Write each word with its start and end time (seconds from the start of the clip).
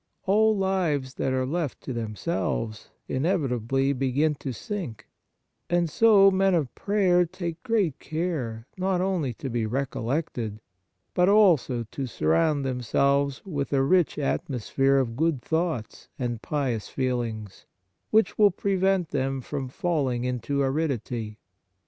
All 0.25 0.57
lives 0.57 1.13
that 1.13 1.31
are 1.31 1.45
left 1.45 1.79
to 1.81 1.93
themselves 1.93 2.89
inevitably 3.07 3.93
begin 3.93 4.33
to 4.39 4.51
sink 4.51 5.05
And 5.69 5.91
so 5.91 6.31
men 6.31 6.55
of 6.55 6.73
prayer 6.73 7.23
take 7.23 7.61
great 7.61 7.99
care, 7.99 8.65
not 8.79 8.99
only 8.99 9.31
to 9.35 9.47
be 9.47 9.67
recollected, 9.67 10.59
but 11.13 11.25
no 11.25 11.51
Instructions 11.51 11.69
and 11.69 11.77
Reading 11.77 11.83
also 11.83 11.87
to 11.91 12.07
surround 12.17 12.65
themselves 12.65 13.45
with 13.45 13.71
a 13.73 13.83
rich 13.83 14.17
atmosphere 14.17 14.97
of 14.97 15.15
good 15.15 15.39
thoughts 15.39 16.07
and 16.17 16.41
pious 16.41 16.89
feelings, 16.89 17.67
which 18.09 18.39
will 18.39 18.49
prevent 18.49 19.09
them 19.09 19.39
from 19.39 19.67
falling 19.69 20.23
into 20.23 20.63
aridity. 20.63 21.37